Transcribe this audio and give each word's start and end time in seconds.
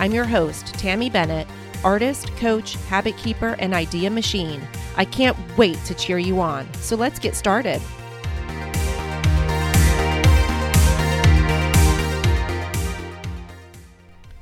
I'm 0.00 0.14
your 0.14 0.24
host, 0.24 0.68
Tammie 0.78 1.10
Bennett, 1.10 1.46
artist, 1.84 2.34
coach, 2.38 2.76
habit 2.88 3.18
keeper, 3.18 3.54
and 3.58 3.74
idea 3.74 4.08
machine. 4.08 4.66
I 4.96 5.04
can't 5.04 5.36
wait 5.58 5.76
to 5.84 5.94
cheer 5.94 6.16
you 6.16 6.40
on. 6.40 6.72
So 6.72 6.96
let's 6.96 7.18
get 7.18 7.36
started. 7.36 7.82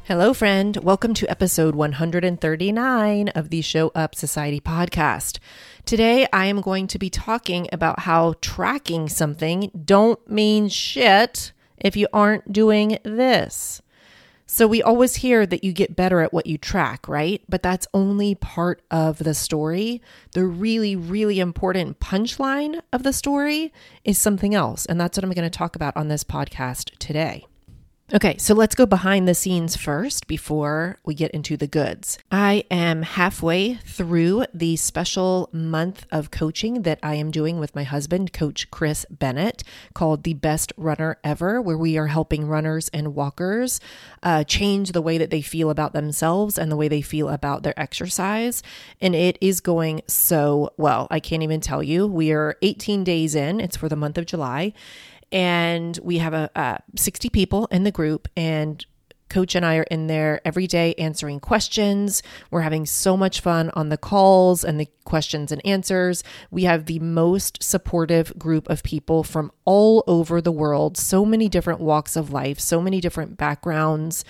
Hello, 0.05 0.33
friend. 0.33 0.77
Welcome 0.77 1.13
to 1.15 1.29
episode 1.29 1.75
139 1.75 3.29
of 3.31 3.51
the 3.51 3.61
Show 3.61 3.91
Up 3.97 4.15
Society 4.15 4.61
podcast. 4.61 5.41
Today, 5.85 6.29
I 6.33 6.47
am 6.47 6.61
going 6.61 6.87
to 6.87 7.01
be 7.01 7.11
talking 7.11 7.69
about 7.73 7.99
how 7.99 8.35
tracking 8.41 9.09
something 9.09 9.73
don't 9.85 10.31
mean 10.31 10.69
shit 10.69 11.51
if 11.79 11.97
you 11.97 12.07
aren't 12.13 12.53
doing 12.53 12.99
this. 13.03 13.83
So, 14.51 14.67
we 14.67 14.83
always 14.83 15.17
hear 15.17 15.45
that 15.45 15.63
you 15.63 15.75
get 15.75 15.95
better 15.95 16.23
at 16.23 16.33
what 16.33 16.47
you 16.47 16.57
track, 16.57 17.07
right? 17.07 17.43
But 17.51 17.63
that's 17.63 17.87
only 17.93 18.35
part 18.35 18.81
of 18.91 19.19
the 19.19 19.35
story. 19.35 20.01
The 20.33 20.47
really, 20.47 20.97
really 20.97 21.39
important 21.39 22.01
punchline 22.01 22.81
of 22.91 23.03
the 23.03 23.13
story 23.13 23.75
is 24.05 24.19
something 24.19 24.55
else. 24.55 24.87
And 24.87 24.99
that's 24.99 25.19
what 25.19 25.25
I'm 25.25 25.33
going 25.33 25.49
to 25.49 25.59
talk 25.59 25.77
about 25.77 25.95
on 25.99 26.09
this 26.09 26.25
podcast 26.25 26.97
today. 26.99 27.45
Okay, 28.11 28.39
so 28.39 28.55
let's 28.55 28.75
go 28.75 28.87
behind 28.87 29.29
the 29.29 29.35
scenes 29.35 29.77
first 29.77 30.27
before 30.27 30.99
we 31.05 31.13
get 31.13 31.31
into 31.33 31.59
the 31.59 31.67
goods. 31.67 32.17
I 32.33 32.65
am 32.71 33.03
halfway 33.03 33.75
through 33.75 34.47
the 34.55 34.77
special 34.77 35.51
month 35.53 36.07
of 36.11 36.31
coaching 36.31 36.85
that 36.85 36.99
I 37.03 37.17
am 37.17 37.31
doing 37.31 37.61
with 37.61 37.75
my 37.75 37.83
husband, 37.83 38.33
Coach 38.33 38.71
Chris 38.71 39.05
Bennett, 39.11 39.63
called 39.93 40.23
The 40.23 40.33
Best 40.33 40.73
Runner 40.79 41.19
Ever, 41.23 41.61
where 41.61 41.77
we 41.77 41.99
are 41.99 42.07
helping 42.07 42.47
runners 42.47 42.89
and 42.95 43.15
walkers 43.15 43.79
uh, 44.23 44.43
change 44.43 44.93
the 44.93 45.03
way 45.03 45.19
that 45.19 45.29
they 45.29 45.43
feel 45.43 45.69
about 45.69 45.93
themselves 45.93 46.57
and 46.57 46.73
the 46.73 46.77
way 46.77 46.89
they 46.89 47.03
feel 47.03 47.29
about 47.29 47.63
their 47.63 47.79
exercise. 47.79 48.63
And 49.03 49.15
it 49.15 49.37
is 49.43 49.61
going 49.61 50.01
so 50.07 50.73
well. 50.79 51.09
I 51.11 51.21
can't 51.21 51.43
even 51.43 51.61
tell 51.61 51.83
you. 51.83 52.07
We 52.07 52.33
are 52.33 52.57
18 52.63 53.05
days 53.05 53.35
in, 53.35 53.61
it's 53.61 53.77
for 53.77 53.91
the 53.91 53.97
month 53.97 54.17
of 54.17 54.25
July 54.25 54.73
and 55.33 55.99
we 56.03 56.19
have 56.19 56.35
a, 56.35 56.51
a 56.55 56.79
60 56.97 57.29
people 57.31 57.67
in 57.67 57.85
the 57.85 57.93
group 57.93 58.29
and 58.37 58.85
coach 59.29 59.55
and 59.55 59.65
I 59.65 59.77
are 59.77 59.85
in 59.85 60.07
there 60.07 60.41
every 60.45 60.67
day 60.67 60.95
answering 60.95 61.41
questions. 61.41 62.23
We're 62.51 62.63
having 62.63 62.87
so 62.87 63.17
much 63.17 63.41
fun 63.41 63.71
on 63.75 63.89
the 63.89 63.99
calls 63.99 64.65
and 64.65 64.81
the 64.81 64.89
questions 65.05 65.53
and 65.53 65.65
answers. 65.65 66.25
We 66.51 66.65
have 66.65 66.87
the 66.87 66.99
most 66.99 67.63
supportive 67.63 68.39
group 68.39 68.69
of 68.69 68.83
people 68.83 69.23
from 69.23 69.53
all 69.65 70.05
over 70.07 70.41
the 70.41 70.53
world, 70.53 70.97
so 70.97 71.25
many 71.25 71.49
different 71.49 71.81
walks 71.81 72.17
of 72.17 72.33
life, 72.33 72.59
so 72.59 72.81
many 72.81 73.01
different 73.01 73.37
backgrounds. 73.37 74.25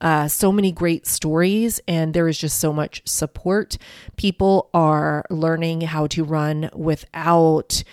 Uh, 0.00 0.26
so 0.26 0.50
many 0.50 0.72
great 0.72 1.06
stories, 1.06 1.80
and 1.86 2.12
there 2.12 2.26
is 2.26 2.36
just 2.36 2.58
so 2.58 2.72
much 2.72 3.02
support. 3.04 3.78
People 4.16 4.68
are 4.74 5.24
learning 5.30 5.82
how 5.82 6.08
to 6.08 6.24
run 6.24 6.68
without 6.74 7.84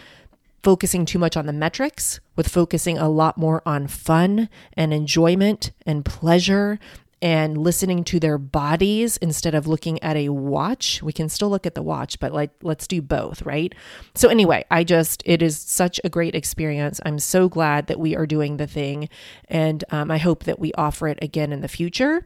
focusing 0.64 1.06
too 1.06 1.20
much 1.20 1.38
on 1.38 1.46
the 1.46 1.54
metrics, 1.54 2.20
with 2.36 2.48
focusing 2.48 2.98
a 2.98 3.10
lot 3.10 3.38
more 3.38 3.62
on 3.66 3.88
fun 3.88 4.50
and 4.74 4.94
enjoyment 4.94 5.72
and 5.86 6.06
pleasure 6.06 6.80
and 7.22 7.58
listening 7.58 8.04
to 8.06 8.20
their 8.20 8.38
bodies 8.38 9.18
instead 9.18 9.54
of 9.54 9.68
looking 9.68 10.02
at 10.02 10.16
a 10.16 10.30
watch. 10.30 11.04
We 11.04 11.12
can 11.12 11.30
still 11.30 11.50
look 11.50 11.66
at 11.66 11.76
the 11.76 11.82
watch, 11.82 12.20
but 12.20 12.32
like 12.32 12.52
let's 12.62 12.88
do 12.88 13.02
both, 13.02 13.42
right? 13.42 13.74
So 14.16 14.30
anyway, 14.30 14.66
I 14.72 14.84
just 14.84 15.22
it 15.26 15.42
is 15.42 15.58
such 15.58 16.00
a 16.04 16.10
great 16.10 16.36
experience. 16.36 17.00
I'm 17.06 17.20
so 17.20 17.50
glad 17.50 17.88
that 17.88 18.00
we 18.00 18.16
are 18.16 18.26
doing 18.26 18.58
the 18.58 18.68
thing, 18.68 19.10
and 19.48 19.84
um, 19.92 20.12
I 20.12 20.18
hope 20.18 20.46
that 20.46 20.60
we 20.60 20.72
offer 20.74 21.08
it 21.08 21.20
again 21.22 21.52
in 21.52 21.62
the 21.62 21.68
future. 21.68 22.26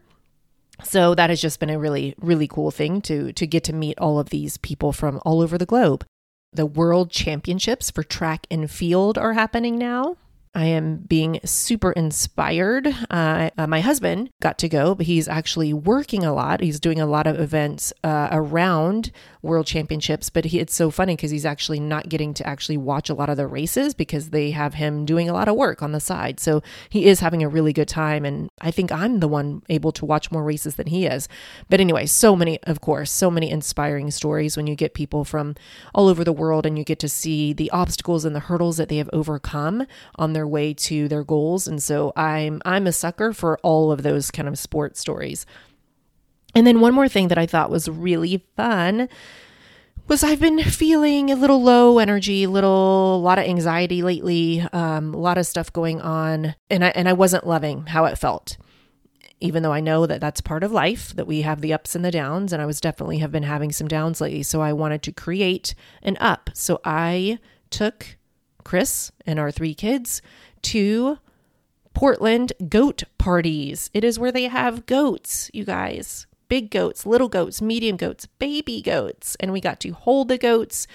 So 0.82 1.14
that 1.14 1.30
has 1.30 1.40
just 1.40 1.60
been 1.60 1.70
a 1.70 1.78
really 1.78 2.14
really 2.20 2.48
cool 2.48 2.70
thing 2.70 3.00
to 3.02 3.32
to 3.32 3.46
get 3.46 3.64
to 3.64 3.72
meet 3.72 3.98
all 3.98 4.18
of 4.18 4.30
these 4.30 4.58
people 4.58 4.92
from 4.92 5.20
all 5.24 5.40
over 5.40 5.58
the 5.58 5.66
globe 5.66 6.04
the 6.54 6.66
world 6.66 7.10
championships 7.10 7.90
for 7.90 8.02
track 8.02 8.46
and 8.50 8.70
field 8.70 9.18
are 9.18 9.32
happening 9.32 9.76
now. 9.76 10.16
I 10.54 10.66
am 10.66 10.98
being 10.98 11.40
super 11.44 11.92
inspired. 11.92 12.86
Uh, 13.10 13.50
uh, 13.58 13.66
my 13.66 13.80
husband 13.80 14.30
got 14.40 14.56
to 14.58 14.68
go, 14.68 14.94
but 14.94 15.06
he's 15.06 15.26
actually 15.26 15.72
working 15.72 16.24
a 16.24 16.32
lot. 16.32 16.60
He's 16.60 16.78
doing 16.78 17.00
a 17.00 17.06
lot 17.06 17.26
of 17.26 17.40
events 17.40 17.92
uh, 18.04 18.28
around 18.30 19.10
world 19.42 19.66
championships, 19.66 20.30
but 20.30 20.46
he, 20.46 20.60
it's 20.60 20.74
so 20.74 20.90
funny 20.90 21.16
because 21.16 21.30
he's 21.30 21.44
actually 21.44 21.80
not 21.80 22.08
getting 22.08 22.32
to 22.34 22.46
actually 22.46 22.76
watch 22.76 23.10
a 23.10 23.14
lot 23.14 23.28
of 23.28 23.36
the 23.36 23.46
races 23.46 23.94
because 23.94 24.30
they 24.30 24.52
have 24.52 24.74
him 24.74 25.04
doing 25.04 25.28
a 25.28 25.32
lot 25.32 25.48
of 25.48 25.56
work 25.56 25.82
on 25.82 25.92
the 25.92 26.00
side. 26.00 26.38
So 26.38 26.62
he 26.88 27.06
is 27.06 27.20
having 27.20 27.42
a 27.42 27.48
really 27.48 27.72
good 27.72 27.88
time. 27.88 28.24
And 28.24 28.48
I 28.60 28.70
think 28.70 28.92
I'm 28.92 29.20
the 29.20 29.28
one 29.28 29.62
able 29.68 29.92
to 29.92 30.06
watch 30.06 30.30
more 30.30 30.44
races 30.44 30.76
than 30.76 30.86
he 30.86 31.04
is. 31.04 31.28
But 31.68 31.80
anyway, 31.80 32.06
so 32.06 32.36
many, 32.36 32.62
of 32.62 32.80
course, 32.80 33.10
so 33.10 33.30
many 33.30 33.50
inspiring 33.50 34.10
stories 34.10 34.56
when 34.56 34.66
you 34.66 34.76
get 34.76 34.94
people 34.94 35.24
from 35.24 35.56
all 35.94 36.08
over 36.08 36.24
the 36.24 36.32
world 36.32 36.64
and 36.64 36.78
you 36.78 36.84
get 36.84 36.98
to 37.00 37.08
see 37.08 37.52
the 37.52 37.70
obstacles 37.70 38.24
and 38.24 38.34
the 38.34 38.40
hurdles 38.40 38.76
that 38.76 38.88
they 38.88 38.96
have 38.96 39.10
overcome 39.12 39.86
on 40.14 40.32
their 40.32 40.43
way 40.48 40.74
to 40.74 41.08
their 41.08 41.24
goals. 41.24 41.66
And 41.66 41.82
so 41.82 42.12
I'm 42.16 42.60
I'm 42.64 42.86
a 42.86 42.92
sucker 42.92 43.32
for 43.32 43.58
all 43.62 43.92
of 43.92 44.02
those 44.02 44.30
kind 44.30 44.48
of 44.48 44.58
sports 44.58 45.00
stories. 45.00 45.46
And 46.54 46.66
then 46.66 46.80
one 46.80 46.94
more 46.94 47.08
thing 47.08 47.28
that 47.28 47.38
I 47.38 47.46
thought 47.46 47.70
was 47.70 47.88
really 47.88 48.44
fun 48.56 49.08
was 50.06 50.22
I've 50.22 50.40
been 50.40 50.62
feeling 50.62 51.30
a 51.30 51.36
little 51.36 51.62
low 51.62 51.98
energy, 51.98 52.44
a 52.44 52.50
little 52.50 53.16
a 53.16 53.22
lot 53.22 53.38
of 53.38 53.46
anxiety 53.46 54.02
lately, 54.02 54.60
um, 54.72 55.14
a 55.14 55.18
lot 55.18 55.38
of 55.38 55.46
stuff 55.46 55.72
going 55.72 56.00
on, 56.00 56.54
and 56.70 56.84
I 56.84 56.88
and 56.88 57.08
I 57.08 57.12
wasn't 57.12 57.46
loving 57.46 57.86
how 57.86 58.04
it 58.04 58.18
felt. 58.18 58.56
Even 59.40 59.62
though 59.62 59.72
I 59.72 59.80
know 59.80 60.06
that 60.06 60.20
that's 60.20 60.40
part 60.40 60.62
of 60.62 60.72
life, 60.72 61.14
that 61.16 61.26
we 61.26 61.42
have 61.42 61.60
the 61.60 61.72
ups 61.72 61.94
and 61.94 62.04
the 62.04 62.10
downs, 62.10 62.52
and 62.52 62.62
I 62.62 62.66
was 62.66 62.80
definitely 62.80 63.18
have 63.18 63.32
been 63.32 63.42
having 63.42 63.72
some 63.72 63.88
downs 63.88 64.20
lately. 64.20 64.42
So 64.42 64.60
I 64.60 64.72
wanted 64.72 65.02
to 65.02 65.12
create 65.12 65.74
an 66.02 66.16
up. 66.20 66.50
So 66.54 66.80
I 66.84 67.38
took 67.70 68.16
Chris 68.64 69.12
and 69.26 69.38
our 69.38 69.50
three 69.50 69.74
kids 69.74 70.22
to 70.62 71.18
Portland 71.92 72.52
goat 72.68 73.04
parties. 73.18 73.90
It 73.94 74.02
is 74.02 74.18
where 74.18 74.32
they 74.32 74.44
have 74.44 74.86
goats, 74.86 75.50
you 75.54 75.64
guys 75.64 76.26
big 76.48 76.70
goats, 76.70 77.06
little 77.06 77.28
goats, 77.28 77.60
medium 77.62 77.96
goats, 77.96 78.26
baby 78.26 78.80
goats. 78.80 79.36
And 79.40 79.52
we 79.52 79.60
got 79.60 79.80
to 79.80 79.90
hold 79.90 80.28
the 80.28 80.38
goats. 80.38 80.86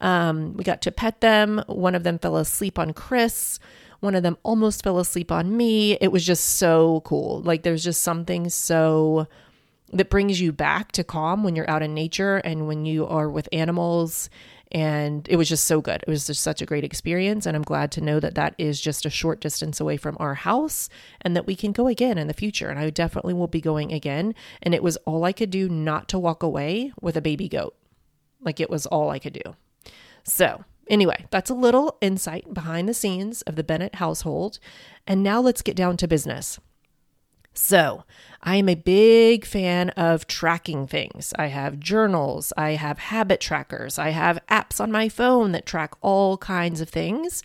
Um, 0.00 0.54
we 0.54 0.64
got 0.64 0.82
to 0.82 0.92
pet 0.92 1.20
them. 1.20 1.62
One 1.66 1.94
of 1.94 2.04
them 2.04 2.18
fell 2.18 2.36
asleep 2.36 2.78
on 2.78 2.92
Chris. 2.92 3.58
One 4.00 4.14
of 4.14 4.22
them 4.22 4.38
almost 4.42 4.84
fell 4.84 4.98
asleep 4.98 5.32
on 5.32 5.56
me. 5.56 5.94
It 6.00 6.12
was 6.12 6.24
just 6.24 6.58
so 6.58 7.02
cool. 7.04 7.40
Like 7.42 7.62
there's 7.62 7.82
just 7.82 8.02
something 8.02 8.48
so 8.48 9.26
that 9.92 10.10
brings 10.10 10.40
you 10.40 10.52
back 10.52 10.92
to 10.92 11.02
calm 11.02 11.42
when 11.42 11.56
you're 11.56 11.68
out 11.68 11.82
in 11.82 11.94
nature 11.94 12.36
and 12.36 12.68
when 12.68 12.84
you 12.84 13.06
are 13.06 13.28
with 13.28 13.48
animals 13.52 14.28
and 14.70 15.26
it 15.28 15.36
was 15.36 15.48
just 15.48 15.64
so 15.64 15.80
good. 15.80 16.02
It 16.06 16.10
was 16.10 16.26
just 16.26 16.42
such 16.42 16.60
a 16.60 16.66
great 16.66 16.84
experience. 16.84 17.46
And 17.46 17.56
I'm 17.56 17.62
glad 17.62 17.90
to 17.92 18.00
know 18.00 18.20
that 18.20 18.34
that 18.34 18.54
is 18.58 18.80
just 18.80 19.06
a 19.06 19.10
short 19.10 19.40
distance 19.40 19.80
away 19.80 19.96
from 19.96 20.16
our 20.20 20.34
house 20.34 20.88
and 21.22 21.34
that 21.34 21.46
we 21.46 21.56
can 21.56 21.72
go 21.72 21.86
again 21.86 22.18
in 22.18 22.28
the 22.28 22.34
future. 22.34 22.68
And 22.68 22.78
I 22.78 22.90
definitely 22.90 23.34
will 23.34 23.46
be 23.46 23.60
going 23.60 23.92
again. 23.92 24.34
And 24.62 24.74
it 24.74 24.82
was 24.82 24.96
all 24.98 25.24
I 25.24 25.32
could 25.32 25.50
do 25.50 25.68
not 25.68 26.08
to 26.08 26.18
walk 26.18 26.42
away 26.42 26.92
with 27.00 27.16
a 27.16 27.22
baby 27.22 27.48
goat. 27.48 27.74
Like 28.40 28.60
it 28.60 28.70
was 28.70 28.84
all 28.86 29.10
I 29.10 29.18
could 29.18 29.32
do. 29.32 29.56
So, 30.22 30.64
anyway, 30.88 31.24
that's 31.30 31.50
a 31.50 31.54
little 31.54 31.96
insight 32.02 32.52
behind 32.52 32.88
the 32.88 32.94
scenes 32.94 33.40
of 33.42 33.56
the 33.56 33.64
Bennett 33.64 33.96
household. 33.96 34.58
And 35.06 35.22
now 35.22 35.40
let's 35.40 35.62
get 35.62 35.76
down 35.76 35.96
to 35.96 36.08
business. 36.08 36.60
So, 37.60 38.04
I 38.40 38.54
am 38.54 38.68
a 38.68 38.76
big 38.76 39.44
fan 39.44 39.90
of 39.90 40.28
tracking 40.28 40.86
things. 40.86 41.34
I 41.36 41.48
have 41.48 41.80
journals, 41.80 42.52
I 42.56 42.70
have 42.70 43.00
habit 43.00 43.40
trackers, 43.40 43.98
I 43.98 44.10
have 44.10 44.38
apps 44.48 44.80
on 44.80 44.92
my 44.92 45.08
phone 45.08 45.50
that 45.52 45.66
track 45.66 45.94
all 46.00 46.38
kinds 46.38 46.80
of 46.80 46.88
things. 46.88 47.42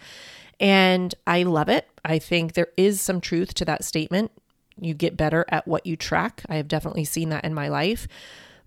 And 0.60 1.15
I 1.25 1.42
love 1.42 1.68
it. 1.68 1.89
I 2.06 2.19
think 2.19 2.54
there 2.54 2.69
is 2.77 3.01
some 3.01 3.21
truth 3.21 3.56
to 3.56 3.65
that 3.65 3.83
statement. 3.83 4.31
You 4.80 4.94
get 4.94 5.18
better 5.18 5.45
at 5.50 5.68
what 5.68 5.88
you 5.88 5.98
track. 5.98 6.44
I 6.48 6.57
have 6.57 6.68
definitely 6.68 7.06
seen 7.06 7.30
that 7.30 7.44
in 7.44 7.56
my 7.56 7.68
life. 7.68 8.07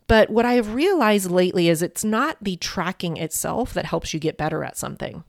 But 0.08 0.28
what 0.28 0.44
I 0.44 0.54
have 0.54 0.74
realized 0.74 1.30
lately 1.30 1.68
is 1.68 1.80
it's 1.80 2.04
not 2.04 2.38
the 2.42 2.56
tracking 2.56 3.16
itself 3.18 3.72
that 3.72 3.86
helps 3.86 4.12
you 4.12 4.18
get 4.18 4.36
better 4.36 4.64
at 4.64 4.76
something. 4.76 5.22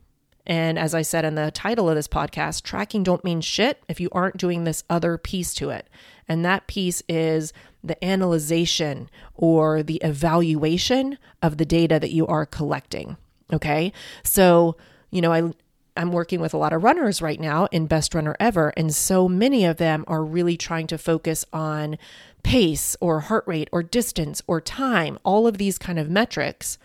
And 0.47 0.79
as 0.79 0.95
I 0.95 1.01
said 1.01 1.25
in 1.25 1.35
the 1.35 1.51
title 1.51 1.89
of 1.89 1.95
this 1.95 2.07
podcast, 2.07 2.63
tracking 2.63 3.03
don't 3.03 3.23
mean 3.23 3.41
shit 3.41 3.83
if 3.89 3.99
you 3.99 4.09
aren't 4.13 4.37
doing 4.37 4.63
this 4.63 4.83
other 4.89 5.17
piece 5.17 5.53
to 5.55 5.69
it. 5.69 5.87
And 6.27 6.43
that 6.43 6.67
piece 6.67 7.03
is 7.07 7.53
the 7.83 8.01
analyzation 8.03 9.09
or 9.35 9.83
the 9.83 9.97
evaluation 9.97 11.17
of 11.41 11.57
the 11.57 11.65
data 11.65 11.99
that 11.99 12.13
you 12.13 12.25
are 12.27 12.45
collecting. 12.45 13.17
Okay. 13.51 13.91
So, 14.23 14.77
you 15.11 15.21
know, 15.21 15.33
I, 15.33 15.51
I'm 15.97 16.11
working 16.11 16.39
with 16.39 16.53
a 16.53 16.57
lot 16.57 16.73
of 16.73 16.83
runners 16.83 17.21
right 17.21 17.39
now 17.39 17.65
in 17.71 17.87
Best 17.87 18.15
Runner 18.15 18.35
Ever, 18.39 18.73
and 18.77 18.93
so 18.93 19.27
many 19.27 19.65
of 19.65 19.77
them 19.77 20.05
are 20.07 20.23
really 20.23 20.55
trying 20.55 20.87
to 20.87 20.97
focus 20.97 21.43
on 21.51 21.97
pace 22.43 22.95
or 23.01 23.21
heart 23.21 23.43
rate 23.47 23.67
or 23.71 23.83
distance 23.83 24.41
or 24.47 24.61
time, 24.61 25.17
all 25.23 25.47
of 25.47 25.57
these 25.57 25.77
kind 25.77 25.99
of 25.99 26.09
metrics. 26.09 26.77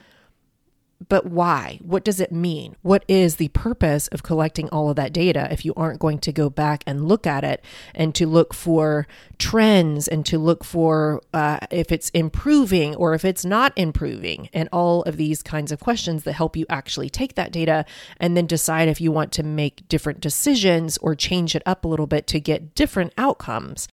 But 1.09 1.27
why? 1.27 1.79
What 1.83 2.05
does 2.05 2.21
it 2.21 2.33
mean? 2.33 2.77
What 2.83 3.05
is 3.09 3.37
the 3.37 3.49
purpose 3.49 4.09
of 4.09 4.23
collecting 4.23 4.69
all 4.71 4.91
of 4.91 4.97
that 4.97 5.13
data 5.13 5.49
if 5.51 5.65
you 5.65 5.73
aren't 5.77 6.01
going 6.01 6.19
to 6.21 6.33
go 6.33 6.51
back 6.51 6.83
and 6.87 7.09
look 7.09 7.27
at 7.27 7.45
it 7.45 7.65
and 7.95 8.15
to 8.15 8.27
look 8.27 8.55
for 8.55 9.07
trends 9.39 10.07
and 10.09 10.25
to 10.27 10.39
look 10.39 10.65
for 10.65 11.23
uh, 11.33 11.59
if 11.71 11.91
it's 11.91 12.11
improving 12.11 12.95
or 12.97 13.15
if 13.15 13.25
it's 13.25 13.45
not 13.45 13.73
improving 13.77 14.49
and 14.53 14.69
all 14.73 15.03
of 15.03 15.17
these 15.17 15.43
kinds 15.43 15.73
of 15.73 15.81
questions 15.81 16.25
that 16.25 16.35
help 16.35 16.57
you 16.57 16.67
actually 16.69 17.11
take 17.11 17.35
that 17.35 17.53
data 17.53 17.85
and 18.19 18.37
then 18.37 18.47
decide 18.47 18.89
if 18.89 19.01
you 19.01 19.11
want 19.11 19.33
to 19.33 19.43
make 19.43 19.87
different 19.89 20.21
decisions 20.21 20.99
or 20.99 21.15
change 21.15 21.55
it 21.55 21.63
up 21.67 21.85
a 21.85 21.89
little 21.89 22.07
bit 22.07 22.27
to 22.27 22.41
get 22.41 22.75
different 22.75 23.13
outcomes. 23.17 23.89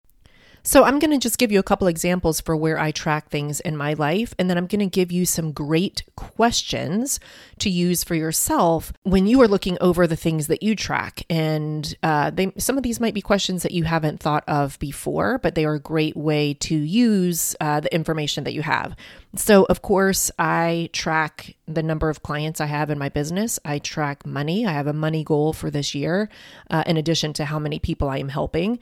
So, 0.63 0.83
I'm 0.83 0.99
going 0.99 1.11
to 1.11 1.17
just 1.17 1.37
give 1.37 1.51
you 1.51 1.59
a 1.59 1.63
couple 1.63 1.87
examples 1.87 2.41
for 2.41 2.55
where 2.55 2.79
I 2.79 2.91
track 2.91 3.29
things 3.29 3.59
in 3.59 3.77
my 3.77 3.93
life, 3.93 4.33
and 4.37 4.49
then 4.49 4.57
I'm 4.57 4.67
going 4.67 4.79
to 4.79 4.85
give 4.87 5.11
you 5.11 5.25
some 5.25 5.51
great 5.51 6.03
questions 6.15 7.19
to 7.59 7.69
use 7.69 8.03
for 8.03 8.15
yourself 8.15 8.91
when 9.03 9.25
you 9.25 9.41
are 9.41 9.47
looking 9.47 9.77
over 9.79 10.05
the 10.05 10.15
things 10.15 10.47
that 10.47 10.61
you 10.61 10.75
track. 10.75 11.23
And 11.29 11.95
uh, 12.03 12.31
they, 12.31 12.51
some 12.57 12.77
of 12.77 12.83
these 12.83 12.99
might 12.99 13.13
be 13.13 13.21
questions 13.21 13.63
that 13.63 13.71
you 13.71 13.83
haven't 13.83 14.19
thought 14.19 14.43
of 14.47 14.77
before, 14.79 15.37
but 15.39 15.55
they 15.55 15.65
are 15.65 15.75
a 15.75 15.79
great 15.79 16.17
way 16.17 16.53
to 16.55 16.75
use 16.75 17.55
uh, 17.61 17.79
the 17.79 17.93
information 17.93 18.43
that 18.43 18.53
you 18.53 18.61
have. 18.61 18.95
So, 19.35 19.63
of 19.65 19.81
course, 19.81 20.31
I 20.39 20.89
track 20.91 21.55
the 21.67 21.83
number 21.83 22.09
of 22.09 22.23
clients 22.23 22.59
I 22.59 22.65
have 22.65 22.89
in 22.89 22.97
my 22.97 23.09
business. 23.09 23.59
I 23.63 23.79
track 23.79 24.25
money. 24.25 24.65
I 24.65 24.71
have 24.71 24.87
a 24.87 24.93
money 24.93 25.23
goal 25.23 25.53
for 25.53 25.69
this 25.69 25.93
year, 25.93 26.29
uh, 26.69 26.83
in 26.85 26.97
addition 26.97 27.33
to 27.33 27.45
how 27.45 27.59
many 27.59 27.79
people 27.79 28.09
I 28.09 28.17
am 28.17 28.29
helping 28.29 28.79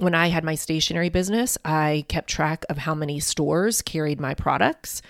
when 0.00 0.14
I 0.14 0.28
had 0.28 0.44
my 0.44 0.54
stationery 0.54 1.10
business, 1.10 1.58
I 1.64 2.04
kept 2.08 2.28
track 2.28 2.64
of 2.70 2.78
how 2.78 2.94
many 2.94 3.20
stores 3.20 3.82
carried 3.82 4.18
my 4.18 4.34
products. 4.34 5.02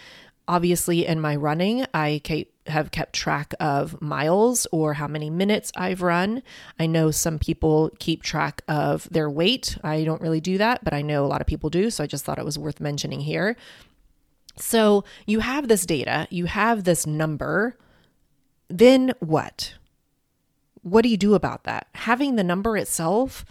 Obviously, 0.48 1.06
in 1.06 1.20
my 1.20 1.37
running, 1.37 1.87
I 1.94 2.20
have 2.66 2.90
kept 2.90 3.12
track 3.12 3.54
of 3.60 4.02
miles 4.02 4.66
or 4.72 4.94
how 4.94 5.06
many 5.06 5.31
minutes 5.31 5.70
I've 5.76 6.02
run. 6.02 6.42
I 6.78 6.87
know 6.87 7.12
some 7.12 7.38
people 7.38 7.90
keep 8.00 8.25
track 8.25 8.62
of 8.66 9.08
their 9.10 9.31
weight. 9.31 9.78
I 9.84 10.02
don't 10.02 10.20
really 10.20 10.40
do 10.40 10.58
that, 10.58 10.82
but 10.82 10.92
I 10.92 11.02
know 11.02 11.25
a 11.25 11.28
lot 11.28 11.40
of 11.40 11.46
people 11.46 11.70
do. 11.70 11.88
So 11.90 12.02
I 12.02 12.08
just 12.08 12.25
thought 12.25 12.40
it 12.40 12.44
was 12.44 12.58
worth 12.58 12.81
mentioning 12.81 13.20
here. 13.20 13.56
So 14.56 15.04
you 15.25 15.38
have 15.38 15.69
this 15.69 15.87
data, 15.87 16.26
you 16.31 16.46
have 16.46 16.82
this 16.82 17.06
number. 17.06 17.78
Then 18.69 19.12
what? 19.20 19.75
What 20.82 21.02
do 21.02 21.08
you 21.08 21.16
do 21.16 21.34
about 21.34 21.62
that? 21.64 21.87
Having 21.94 22.34
the 22.34 22.44
number 22.44 22.76
itself 22.76 23.44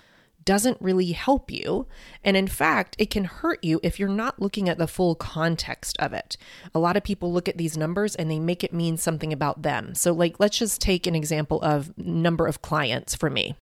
doesn't 0.46 0.78
really 0.82 1.12
help 1.12 1.52
you. 1.52 1.88
And 2.24 2.36
in 2.36 2.48
fact, 2.48 2.96
it 2.98 3.10
can 3.10 3.26
hurt 3.26 3.64
you 3.64 3.80
if 3.84 4.00
you're 4.00 4.10
not 4.10 4.42
looking 4.42 4.70
at 4.70 4.78
the 4.78 4.88
full 4.88 5.16
context 5.16 5.98
of 6.00 6.14
it. 6.14 6.38
A 6.74 6.80
lot 6.80 6.98
of 6.98 7.04
people 7.04 7.32
look 7.32 7.48
at 7.48 7.58
these 7.58 7.78
numbers 7.78 8.16
and 8.16 8.30
they 8.30 8.40
make 8.40 8.64
it 8.64 8.74
mean 8.74 8.98
something 8.98 9.34
about 9.34 9.62
them. 9.62 9.96
So, 9.96 10.12
like, 10.12 10.40
let's 10.40 10.58
just 10.58 10.82
take 10.82 11.08
an 11.08 11.16
example 11.16 11.62
of 11.62 11.98
number 11.98 12.48
of 12.48 12.62
clients 12.62 13.16
for 13.16 13.30
me. 13.30 13.56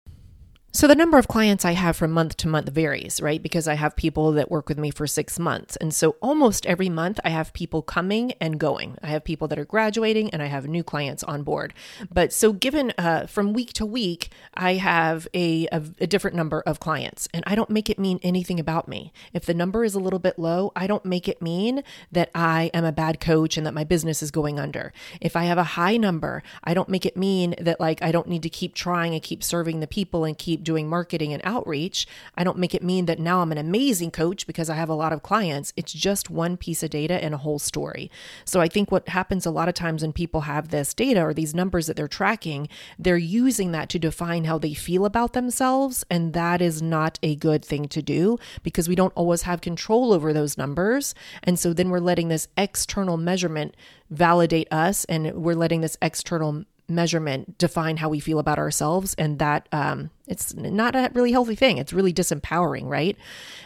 So 0.78 0.86
the 0.86 0.94
number 0.94 1.18
of 1.18 1.28
clients 1.28 1.66
I 1.66 1.72
have 1.72 1.96
from 1.96 2.12
month 2.12 2.38
to 2.38 2.48
month 2.48 2.70
varies, 2.70 3.20
right? 3.20 3.42
Because 3.42 3.68
I 3.68 3.74
have 3.74 3.96
people 3.96 4.34
that 4.34 4.52
work 4.52 4.70
with 4.70 4.78
me 4.78 4.92
for 4.92 5.08
six 5.08 5.40
months. 5.40 5.76
And 5.78 5.92
so 5.92 6.18
almost 6.22 6.68
every 6.68 6.88
month 6.88 7.20
I 7.26 7.30
have 7.30 7.52
people 7.54 7.82
coming 7.82 8.34
and 8.34 8.60
going. 8.60 8.96
I 9.02 9.08
have 9.08 9.24
people 9.24 9.48
that 9.48 9.58
are 9.58 9.66
graduating 9.66 10.30
and 10.30 10.44
I 10.44 10.46
have 10.46 10.68
new 10.68 10.84
clients 10.84 11.24
on 11.24 11.42
board. 11.42 11.74
But 12.14 12.32
so 12.32 12.54
given 12.54 12.94
uh, 13.00 13.26
from 13.26 13.54
week 13.54 13.74
to 13.74 13.88
week, 13.88 14.30
I 14.54 14.76
have 14.76 15.28
a, 15.34 15.68
a, 15.72 15.82
a 16.02 16.06
different 16.06 16.38
number 16.38 16.62
of 16.62 16.80
clients 16.80 17.28
and 17.34 17.44
I 17.48 17.56
don't 17.56 17.72
make 17.72 17.90
it 17.90 17.98
mean 17.98 18.20
anything 18.22 18.60
about 18.60 18.88
me. 18.88 19.12
If 19.34 19.48
the 19.48 19.56
number 19.56 19.84
is 19.84 19.96
a 19.96 20.00
little 20.00 20.20
bit 20.20 20.38
low, 20.38 20.74
I 20.76 20.86
don't 20.86 21.06
make 21.06 21.28
it 21.28 21.42
mean 21.42 21.84
that 22.12 22.30
I 22.36 22.70
am 22.76 22.86
a 22.86 22.92
bad 22.92 23.20
coach 23.20 23.58
and 23.58 23.66
that 23.66 23.74
my 23.74 23.84
business 23.84 24.22
is 24.22 24.30
going 24.30 24.60
under. 24.60 24.94
If 25.22 25.36
I 25.36 25.46
have 25.46 25.58
a 25.58 25.64
high 25.64 25.98
number, 25.98 26.44
I 26.64 26.76
don't 26.76 26.88
make 26.88 27.08
it 27.08 27.18
mean 27.18 27.56
that 27.60 27.80
like 27.80 28.04
I 28.04 28.12
don't 28.12 28.28
need 28.30 28.44
to 28.44 28.50
keep 28.50 28.76
trying 28.76 29.16
and 29.16 29.24
keep 29.24 29.44
serving 29.44 29.80
the 29.80 29.88
people 29.88 30.24
and 30.24 30.38
keep 30.38 30.67
doing 30.68 30.90
marketing 30.90 31.32
and 31.32 31.42
outreach. 31.46 32.06
I 32.36 32.44
don't 32.44 32.58
make 32.58 32.76
it 32.76 32.84
mean 32.84 33.06
that 33.06 33.20
now 33.20 33.40
I'm 33.40 33.54
an 33.54 33.58
amazing 33.58 34.12
coach 34.12 34.46
because 34.46 34.70
I 34.70 34.76
have 34.76 34.90
a 34.90 34.94
lot 34.94 35.14
of 35.14 35.24
clients. 35.24 35.72
It's 35.78 35.94
just 35.94 36.30
one 36.30 36.58
piece 36.58 36.84
of 36.84 36.90
data 36.90 37.24
and 37.24 37.34
a 37.34 37.38
whole 37.38 37.58
story. 37.58 38.12
So 38.44 38.60
I 38.60 38.68
think 38.68 38.92
what 38.92 39.08
happens 39.08 39.46
a 39.46 39.50
lot 39.50 39.70
of 39.70 39.76
times 39.76 40.02
when 40.02 40.12
people 40.12 40.42
have 40.42 40.68
this 40.68 40.94
data 40.94 41.22
or 41.22 41.34
these 41.34 41.56
numbers 41.56 41.88
that 41.88 41.96
they're 41.96 42.10
tracking, 42.10 42.68
they're 43.00 43.16
using 43.16 43.72
that 43.72 43.88
to 43.90 43.98
define 43.98 44.44
how 44.44 44.58
they 44.58 44.74
feel 44.74 45.06
about 45.06 45.32
themselves. 45.32 46.06
And 46.10 46.34
that 46.34 46.62
is 46.62 46.82
not 46.82 47.18
a 47.24 47.38
good 47.38 47.64
thing 47.64 47.88
to 47.88 48.02
do 48.02 48.38
because 48.62 48.90
we 48.90 48.96
don't 48.96 49.14
always 49.16 49.44
have 49.44 49.62
control 49.62 50.12
over 50.12 50.34
those 50.34 50.58
numbers. 50.58 51.16
And 51.44 51.58
so 51.58 51.72
then 51.72 51.90
we're 51.90 52.00
letting 52.00 52.28
this 52.28 52.50
external 52.58 53.16
measurement 53.16 53.74
validate 54.10 54.68
us 54.70 55.06
and 55.06 55.34
we're 55.34 55.56
letting 55.56 55.80
this 55.80 55.98
external 56.02 56.66
measurement 56.90 57.58
define 57.58 57.98
how 57.98 58.10
we 58.10 58.20
feel 58.20 58.40
about 58.40 58.58
ourselves 58.58 59.14
and 59.16 59.40
that 59.40 59.68
um, 59.72 60.10
it's 60.28 60.56
not 60.56 60.96
a 60.96 61.12
really 61.14 61.32
healthy 61.32 61.56
thing. 61.56 61.78
It's 61.78 61.94
really 61.94 62.14
disempowering 62.14 62.88
right? 62.88 63.18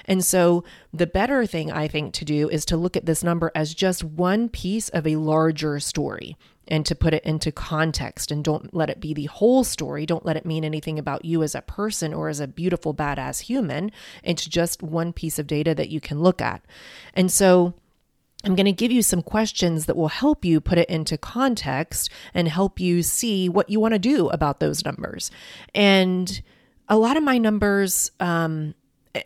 And 0.06 0.24
so 0.26 0.64
the 0.94 1.08
better 1.08 1.46
thing 1.46 1.72
i 1.72 1.88
think 1.88 2.14
to 2.14 2.26
do 2.26 2.50
is 2.50 2.66
to 2.66 2.78
look 2.78 2.98
at 2.98 3.06
this 3.06 3.24
number 3.24 3.52
as 3.56 3.74
just 3.74 4.04
one 4.04 4.50
piece 4.50 4.90
of 4.90 5.08
a 5.08 5.16
larger 5.16 5.80
story. 5.80 6.38
And 6.68 6.86
to 6.86 6.96
put 6.96 7.14
it 7.14 7.26
into 7.26 7.52
context 7.52 8.32
and 8.32 8.46
don't 8.46 8.74
let 8.74 8.90
it 8.90 9.02
be 9.02 9.14
the 9.14 9.26
whole 9.26 9.66
story. 9.66 10.06
Don't 10.06 10.26
let 10.26 10.38
it 10.38 10.46
mean 10.46 10.64
anything 10.64 10.98
about 10.98 11.26
you 11.26 11.44
as 11.44 11.54
a 11.54 11.62
person 11.62 12.14
or 12.14 12.30
as 12.30 12.40
a 12.40 12.48
beautiful 12.48 12.94
badass 12.94 13.42
human. 13.42 13.92
It's 14.24 14.46
just 14.46 14.82
one 14.82 15.12
piece 15.12 15.38
of 15.38 15.48
data 15.48 15.76
that 15.76 15.90
you 15.90 16.00
can 16.00 16.22
look 16.22 16.40
at. 16.40 16.64
And 17.14 17.30
so 17.30 17.74
I'm 18.44 18.56
going 18.56 18.66
to 18.66 18.72
give 18.72 18.92
you 18.92 19.02
some 19.02 19.22
questions 19.22 19.86
that 19.86 19.96
will 19.96 20.08
help 20.08 20.44
you 20.44 20.60
put 20.60 20.78
it 20.78 20.90
into 20.90 21.18
context 21.18 22.10
and 22.34 22.48
help 22.48 22.80
you 22.80 23.04
see 23.04 23.50
what 23.50 23.70
you 23.70 23.80
want 23.80 23.94
to 23.94 24.00
do 24.00 24.30
about 24.30 24.60
those 24.60 24.84
numbers. 24.84 25.32
And 25.76 26.42
a 26.90 26.98
lot 26.98 27.18
of 27.18 27.24
my 27.24 27.38
numbers, 27.38 28.12
um, 28.20 28.74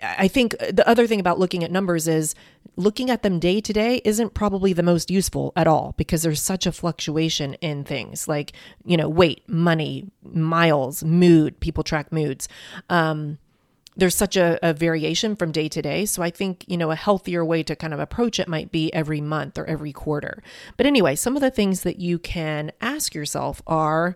I 0.02 0.28
think 0.28 0.58
the 0.58 0.88
other 0.88 1.08
thing 1.08 1.20
about 1.20 1.40
looking 1.40 1.64
at 1.64 1.72
numbers 1.72 2.08
is 2.08 2.36
looking 2.76 3.10
at 3.10 3.24
them 3.24 3.40
day 3.40 3.62
to 3.62 3.72
day 3.72 4.02
isn't 4.04 4.34
probably 4.34 4.74
the 4.74 4.84
most 4.84 5.10
useful 5.10 5.54
at 5.56 5.68
all 5.68 5.94
because 5.98 6.24
there's 6.24 6.42
such 6.42 6.66
a 6.66 6.72
fluctuation 6.72 7.54
in 7.56 7.84
things 7.84 8.28
like, 8.28 8.54
you 8.84 8.98
know, 8.98 9.08
weight, 9.08 9.48
money, 9.48 10.10
miles, 10.24 11.04
mood. 11.04 11.60
People 11.60 11.84
track 11.84 12.12
moods. 12.12 12.50
Um, 12.90 13.38
there's 13.96 14.16
such 14.16 14.36
a, 14.36 14.60
a, 14.62 14.74
variation 14.74 15.36
from 15.36 15.52
day 15.52 15.70
to 15.70 15.82
day. 15.82 16.06
So 16.06 16.22
I 16.22 16.30
think, 16.30 16.66
you 16.68 16.78
know, 16.78 16.92
a 16.92 16.96
healthier 16.96 17.46
way 17.46 17.64
to 17.64 17.76
kind 17.76 17.94
of 17.94 18.00
approach 18.00 18.40
it 18.40 18.48
might 18.48 18.72
be 18.72 18.94
every 18.94 19.22
month 19.22 19.58
or 19.58 19.66
every 19.66 19.94
quarter. 19.94 20.44
But 20.78 20.86
anyway, 20.86 21.16
some 21.16 21.36
of 21.36 21.42
the 21.42 21.52
things 21.52 21.82
that 21.82 22.00
you 22.00 22.20
can 22.20 22.72
ask 22.82 23.16
yourself 23.16 23.62
are 23.68 24.16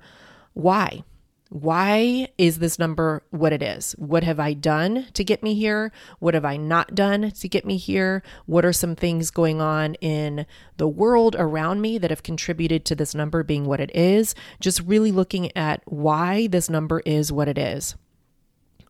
why? 0.53 1.03
Why 1.51 2.27
is 2.37 2.59
this 2.59 2.77
number 2.77 3.23
what 3.31 3.53
it 3.53 3.63
is? 3.63 3.93
What 3.93 4.23
have 4.23 4.39
I 4.39 4.53
done 4.53 5.07
to 5.13 5.23
get 5.23 5.41
me 5.41 5.55
here? 5.55 5.91
What 6.19 6.35
have 6.35 6.45
I 6.45 6.57
not 6.57 6.93
done 6.93 7.31
to 7.31 7.49
get 7.49 7.65
me 7.65 7.77
here? 7.77 8.21
What 8.45 8.65
are 8.65 8.73
some 8.73 8.95
things 8.95 9.31
going 9.31 9.59
on 9.59 9.95
in 9.95 10.45
the 10.77 10.87
world 10.87 11.35
around 11.39 11.81
me 11.81 11.97
that 11.97 12.11
have 12.11 12.21
contributed 12.21 12.85
to 12.85 12.95
this 12.95 13.15
number 13.15 13.41
being 13.41 13.65
what 13.65 13.79
it 13.79 13.89
is? 13.95 14.35
Just 14.59 14.81
really 14.81 15.11
looking 15.11 15.55
at 15.57 15.81
why 15.85 16.45
this 16.45 16.69
number 16.69 16.99
is 16.99 17.31
what 17.31 17.47
it 17.47 17.57
is 17.57 17.95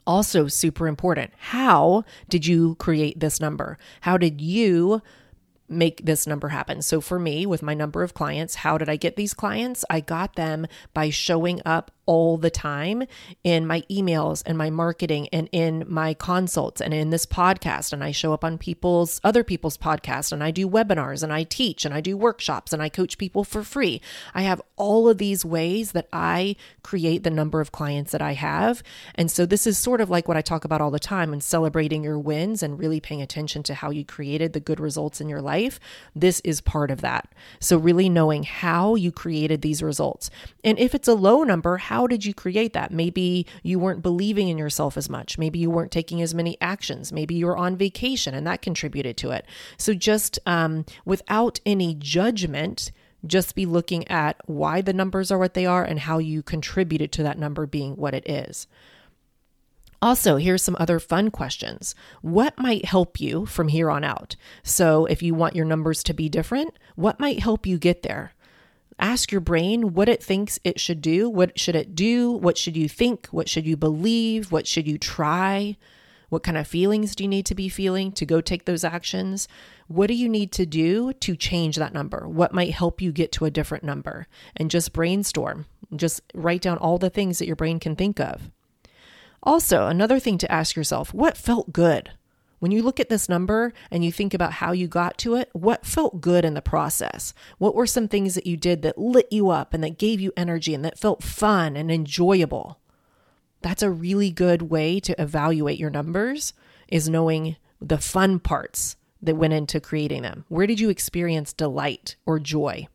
also 0.09 0.47
super 0.47 0.87
important. 0.87 1.31
How 1.37 2.03
did 2.29 2.47
you 2.47 2.73
create 2.75 3.19
this 3.19 3.39
number? 3.39 3.77
How 4.01 4.17
did 4.17 4.41
you 4.41 5.03
make 5.69 6.03
this 6.03 6.25
number 6.25 6.47
happen. 6.47 6.81
So 6.81 6.99
for 6.99 7.19
me, 7.19 7.45
with 7.45 7.61
my 7.61 7.75
number 7.75 8.01
of 8.01 8.15
clients, 8.15 8.55
how 8.55 8.79
did 8.79 8.89
I 8.89 8.95
get 8.95 9.15
these 9.15 9.35
clients? 9.35 9.85
I 9.87 9.99
got 9.99 10.35
them 10.35 10.65
by 10.95 11.11
showing 11.11 11.61
up 11.63 11.91
all 12.09 12.37
the 12.37 12.49
time 12.49 13.03
in 13.43 13.67
my 13.67 13.81
emails 13.81 14.41
and 14.47 14.57
my 14.57 14.71
marketing 14.71 15.29
and 15.31 15.47
in 15.51 15.85
my 15.87 16.11
consults 16.11 16.81
and 16.81 16.91
in 16.91 17.11
this 17.11 17.27
podcast. 17.27 17.93
And 17.93 18.03
I 18.03 18.11
show 18.11 18.33
up 18.33 18.43
on 18.43 18.57
people's, 18.57 19.21
other 19.23 19.43
people's 19.43 19.77
podcasts 19.77 20.31
and 20.31 20.43
I 20.43 20.49
do 20.49 20.67
webinars 20.67 21.21
and 21.21 21.31
I 21.31 21.43
teach 21.43 21.85
and 21.85 21.93
I 21.93 22.01
do 22.01 22.17
workshops 22.17 22.73
and 22.73 22.81
I 22.81 22.89
coach 22.89 23.19
people 23.19 23.43
for 23.43 23.61
free. 23.61 24.01
I 24.33 24.41
have 24.41 24.59
all 24.75 25.07
of 25.07 25.19
these 25.19 25.45
ways 25.45 25.91
that 25.91 26.07
I 26.11 26.55
create 26.81 27.21
the 27.21 27.29
number 27.29 27.61
of 27.61 27.71
clients 27.71 28.11
that 28.11 28.23
I 28.23 28.33
have. 28.33 28.81
And 29.13 29.29
so 29.29 29.45
this 29.45 29.67
is 29.67 29.77
sort 29.77 30.01
of 30.01 30.09
like 30.09 30.27
what 30.27 30.35
I 30.35 30.41
talk 30.41 30.65
about 30.65 30.81
all 30.81 30.89
the 30.89 30.97
time 30.97 31.31
and 31.31 31.43
celebrating 31.43 32.03
your 32.03 32.17
wins 32.17 32.63
and 32.63 32.79
really 32.79 32.99
paying 32.99 33.21
attention 33.21 33.61
to 33.63 33.75
how 33.75 33.91
you 33.91 34.03
created 34.03 34.53
the 34.53 34.59
good 34.59 34.79
results 34.79 35.21
in 35.21 35.29
your 35.29 35.43
life. 35.43 35.79
This 36.15 36.39
is 36.39 36.59
part 36.59 36.89
of 36.89 37.01
that. 37.01 37.31
So 37.59 37.77
really 37.77 38.09
knowing 38.09 38.41
how 38.41 38.95
you 38.95 39.11
created 39.11 39.61
these 39.61 39.83
results. 39.83 40.31
And 40.63 40.79
if 40.79 40.95
it's 40.95 41.07
a 41.07 41.13
low 41.13 41.43
number, 41.43 41.77
how 41.77 41.98
how 41.99 42.07
did 42.07 42.23
you 42.23 42.33
create 42.33 42.71
that? 42.71 42.93
Maybe 42.93 43.45
you 43.61 43.77
weren't 43.77 44.01
believing 44.01 44.47
in 44.47 44.57
yourself 44.57 44.95
as 44.95 45.09
much. 45.09 45.37
Maybe 45.37 45.59
you 45.59 45.69
weren't 45.69 45.91
taking 45.91 46.21
as 46.21 46.33
many 46.33 46.55
actions. 46.61 47.11
Maybe 47.11 47.35
you 47.35 47.45
were 47.45 47.57
on 47.57 47.75
vacation 47.75 48.33
and 48.33 48.47
that 48.47 48.61
contributed 48.61 49.17
to 49.17 49.31
it. 49.31 49.45
So, 49.77 49.93
just 49.93 50.39
um, 50.45 50.85
without 51.03 51.59
any 51.65 51.95
judgment, 51.95 52.93
just 53.27 53.53
be 53.53 53.65
looking 53.65 54.07
at 54.07 54.37
why 54.45 54.79
the 54.79 54.93
numbers 54.93 55.29
are 55.29 55.37
what 55.37 55.55
they 55.55 55.65
are 55.65 55.83
and 55.83 55.99
how 55.99 56.19
you 56.19 56.41
contributed 56.41 57.11
to 57.11 57.23
that 57.23 57.37
number 57.37 57.65
being 57.65 57.97
what 57.97 58.13
it 58.13 58.29
is. 58.29 58.65
Also, 60.01 60.37
here's 60.37 60.63
some 60.63 60.77
other 60.79 61.01
fun 61.01 61.29
questions. 61.29 61.95
What 62.21 62.57
might 62.57 62.85
help 62.85 63.19
you 63.19 63.45
from 63.45 63.67
here 63.67 63.91
on 63.91 64.05
out? 64.05 64.37
So, 64.63 65.05
if 65.07 65.21
you 65.21 65.33
want 65.33 65.57
your 65.57 65.65
numbers 65.65 66.01
to 66.03 66.13
be 66.13 66.29
different, 66.29 66.79
what 66.95 67.19
might 67.19 67.41
help 67.41 67.65
you 67.65 67.77
get 67.77 68.03
there? 68.03 68.31
Ask 68.99 69.31
your 69.31 69.41
brain 69.41 69.93
what 69.93 70.09
it 70.09 70.21
thinks 70.21 70.59
it 70.63 70.79
should 70.79 71.01
do. 71.01 71.29
What 71.29 71.57
should 71.57 71.75
it 71.75 71.95
do? 71.95 72.31
What 72.31 72.57
should 72.57 72.75
you 72.75 72.89
think? 72.89 73.27
What 73.27 73.47
should 73.47 73.65
you 73.65 73.77
believe? 73.77 74.51
What 74.51 74.67
should 74.67 74.87
you 74.87 74.97
try? 74.97 75.77
What 76.27 76.43
kind 76.43 76.57
of 76.57 76.67
feelings 76.67 77.15
do 77.15 77.23
you 77.23 77.27
need 77.27 77.45
to 77.47 77.55
be 77.55 77.69
feeling 77.69 78.11
to 78.11 78.25
go 78.25 78.39
take 78.39 78.65
those 78.65 78.83
actions? 78.83 79.47
What 79.87 80.07
do 80.07 80.13
you 80.13 80.29
need 80.29 80.51
to 80.53 80.65
do 80.65 81.13
to 81.13 81.35
change 81.35 81.77
that 81.77 81.93
number? 81.93 82.27
What 82.27 82.53
might 82.53 82.71
help 82.71 83.01
you 83.01 83.11
get 83.11 83.31
to 83.33 83.45
a 83.45 83.51
different 83.51 83.83
number? 83.83 84.27
And 84.55 84.69
just 84.69 84.93
brainstorm. 84.93 85.65
Just 85.95 86.21
write 86.35 86.61
down 86.61 86.77
all 86.77 86.97
the 86.97 87.09
things 87.09 87.39
that 87.39 87.47
your 87.47 87.55
brain 87.55 87.79
can 87.79 87.95
think 87.95 88.19
of. 88.19 88.51
Also, 89.41 89.87
another 89.87 90.19
thing 90.19 90.37
to 90.37 90.51
ask 90.51 90.75
yourself 90.75 91.13
what 91.13 91.37
felt 91.37 91.71
good? 91.71 92.11
When 92.59 92.71
you 92.71 92.83
look 92.83 92.99
at 92.99 93.09
this 93.09 93.29
number 93.29 93.73
and 93.89 94.03
you 94.03 94.11
think 94.11 94.33
about 94.33 94.53
how 94.53 94.73
you 94.73 94.87
got 94.87 95.17
to 95.19 95.35
it, 95.35 95.49
what 95.53 95.85
felt 95.85 96.21
good 96.21 96.45
in 96.45 96.53
the 96.53 96.61
process? 96.61 97.33
What 97.57 97.73
were 97.73 97.87
some 97.87 98.07
things 98.07 98.35
that 98.35 98.45
you 98.45 98.57
did 98.57 98.81
that 98.81 98.97
lit 98.97 99.31
you 99.31 99.49
up 99.49 99.73
and 99.73 99.83
that 99.83 99.97
gave 99.97 100.19
you 100.19 100.33
energy 100.35 100.73
and 100.73 100.83
that 100.83 100.99
felt 100.99 101.23
fun 101.23 101.75
and 101.77 101.89
enjoyable? 101.89 102.79
That's 103.61 103.83
a 103.83 103.89
really 103.89 104.31
good 104.31 104.63
way 104.63 104.99
to 104.99 105.21
evaluate 105.21 105.79
your 105.79 105.89
numbers 105.89 106.53
is 106.87 107.09
knowing 107.09 107.55
the 107.81 107.97
fun 107.97 108.39
parts 108.39 108.95
that 109.21 109.35
went 109.35 109.53
into 109.53 109.79
creating 109.79 110.21
them. 110.21 110.45
Where 110.47 110.67
did 110.67 110.79
you 110.79 110.89
experience 110.89 111.53
delight 111.53 112.15
or 112.25 112.39
joy? 112.39 112.87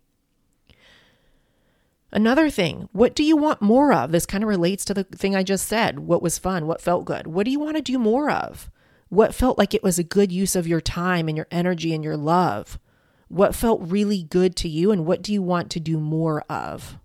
Another 2.13 2.49
thing, 2.49 2.89
what 2.93 3.15
do 3.15 3.25
you 3.25 3.37
want 3.37 3.61
more 3.61 3.93
of? 3.93 4.13
This 4.13 4.25
kind 4.25 4.45
of 4.45 4.49
relates 4.49 4.85
to 4.85 4.95
the 4.95 5.05
thing 5.05 5.35
I 5.35 5.43
just 5.43 5.67
said. 5.67 5.99
What 5.99 6.23
was 6.23 6.39
fun? 6.39 6.67
What 6.67 6.81
felt 6.81 7.05
good? 7.05 7.27
What 7.27 7.45
do 7.45 7.51
you 7.51 7.59
want 7.59 7.77
to 7.77 7.83
do 7.83 7.99
more 7.99 8.31
of? 8.31 8.71
What 9.15 9.33
felt 9.33 9.59
like 9.59 9.75
it 9.75 9.83
was 9.85 9.97
a 9.97 10.03
good 10.03 10.33
use 10.33 10.57
of 10.57 10.67
your 10.67 10.81
time 10.81 11.29
and 11.29 11.37
your 11.37 11.47
energy 11.49 11.95
and 11.95 12.03
your 12.03 12.17
love? 12.17 12.81
What 13.29 13.55
felt 13.55 13.81
really 13.81 14.25
good 14.25 14.57
to 14.57 14.69
you 14.69 14.91
and 14.91 15.07
what 15.07 15.23
do 15.23 15.33
you 15.33 15.41
want 15.41 15.71
to 15.71 15.79
do 15.79 16.01
more 16.01 16.43
of? 16.51 16.99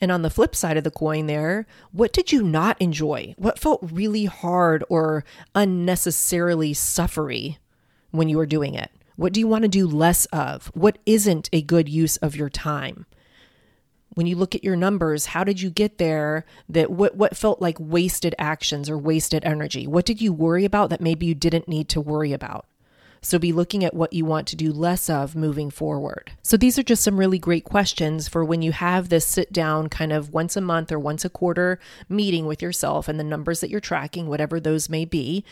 And 0.00 0.10
on 0.10 0.22
the 0.22 0.28
flip 0.28 0.56
side 0.56 0.76
of 0.76 0.82
the 0.82 0.90
coin, 0.90 1.28
there, 1.28 1.68
what 1.92 2.12
did 2.12 2.32
you 2.32 2.42
not 2.42 2.80
enjoy? 2.82 3.36
What 3.38 3.60
felt 3.60 3.78
really 3.92 4.24
hard 4.24 4.82
or 4.88 5.24
unnecessarily 5.54 6.74
suffery 6.74 7.58
when 8.10 8.28
you 8.28 8.36
were 8.36 8.44
doing 8.44 8.74
it? 8.74 8.90
What 9.14 9.32
do 9.32 9.38
you 9.38 9.46
want 9.46 9.62
to 9.62 9.68
do 9.68 9.86
less 9.86 10.26
of? 10.26 10.72
What 10.74 10.98
isn't 11.06 11.48
a 11.52 11.62
good 11.62 11.88
use 11.88 12.16
of 12.16 12.34
your 12.34 12.50
time? 12.50 13.06
When 14.14 14.26
you 14.26 14.36
look 14.36 14.54
at 14.54 14.64
your 14.64 14.76
numbers 14.76 15.26
how 15.26 15.44
did 15.44 15.60
you 15.60 15.70
get 15.70 15.98
there 15.98 16.44
that 16.68 16.90
what 16.90 17.16
what 17.16 17.36
felt 17.36 17.60
like 17.60 17.76
wasted 17.78 18.34
actions 18.38 18.88
or 18.88 18.98
wasted 18.98 19.44
energy 19.44 19.86
what 19.86 20.04
did 20.04 20.20
you 20.20 20.32
worry 20.32 20.64
about 20.64 20.90
that 20.90 21.00
maybe 21.00 21.26
you 21.26 21.34
didn't 21.34 21.68
need 21.68 21.88
to 21.88 22.00
worry 22.00 22.32
about 22.32 22.66
so 23.24 23.38
be 23.38 23.54
looking 23.54 23.82
at 23.84 23.94
what 23.94 24.12
you 24.12 24.26
want 24.26 24.46
to 24.48 24.56
do 24.56 24.70
less 24.70 25.08
of 25.08 25.34
moving 25.34 25.70
forward. 25.70 26.32
So 26.42 26.58
these 26.58 26.78
are 26.78 26.82
just 26.82 27.02
some 27.02 27.16
really 27.16 27.38
great 27.38 27.64
questions 27.64 28.28
for 28.28 28.44
when 28.44 28.60
you 28.60 28.72
have 28.72 29.08
this 29.08 29.24
sit 29.24 29.50
down 29.50 29.88
kind 29.88 30.12
of 30.12 30.34
once 30.34 30.58
a 30.58 30.60
month 30.60 30.92
or 30.92 30.98
once 30.98 31.24
a 31.24 31.30
quarter 31.30 31.80
meeting 32.06 32.44
with 32.44 32.60
yourself 32.60 33.08
and 33.08 33.18
the 33.18 33.24
numbers 33.24 33.60
that 33.60 33.70
you're 33.70 33.80
tracking, 33.80 34.28
whatever 34.28 34.60
those 34.60 34.90
may 34.90 35.06
be. 35.06 35.42